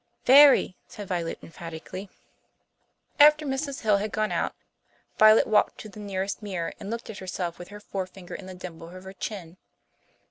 [0.25, 2.09] "Very," said Violet emphatically.
[3.19, 3.81] After Mrs.
[3.81, 4.55] Hill had gone out
[5.19, 8.55] Violet walked to the nearest mirror and looked at herself with her forefinger in the
[8.55, 9.57] dimple of her chin.